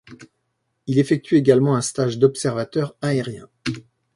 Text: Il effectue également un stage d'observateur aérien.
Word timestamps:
Il 0.87 0.97
effectue 0.97 1.35
également 1.35 1.75
un 1.75 1.83
stage 1.83 2.17
d'observateur 2.17 2.95
aérien. 3.03 3.47